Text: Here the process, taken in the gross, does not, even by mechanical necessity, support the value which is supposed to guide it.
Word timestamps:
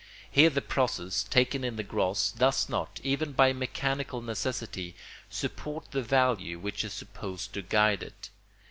Here 0.31 0.49
the 0.49 0.63
process, 0.63 1.21
taken 1.21 1.63
in 1.63 1.75
the 1.75 1.83
gross, 1.83 2.31
does 2.31 2.67
not, 2.67 2.99
even 3.03 3.33
by 3.33 3.53
mechanical 3.53 4.19
necessity, 4.19 4.95
support 5.29 5.91
the 5.91 6.01
value 6.01 6.57
which 6.57 6.83
is 6.83 6.91
supposed 6.91 7.53
to 7.53 7.61
guide 7.61 8.01
it. 8.01 8.31